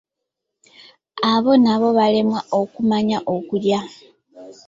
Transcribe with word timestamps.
Abo 1.31 1.51
nabo 1.63 1.87
baalemwa 1.97 2.39
okumanya 2.59 3.17
okulya! 3.35 3.79